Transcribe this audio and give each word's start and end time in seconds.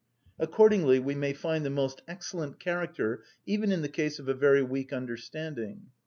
Accordingly 0.39 0.97
we 0.97 1.13
may 1.13 1.31
find 1.31 1.63
the 1.63 1.69
most 1.69 2.01
excellent 2.07 2.59
character 2.59 3.23
even 3.45 3.71
in 3.71 3.83
the 3.83 3.87
case 3.87 4.17
of 4.17 4.27
a 4.27 4.33
very 4.33 4.63
weak 4.63 4.91
understanding. 4.91 5.91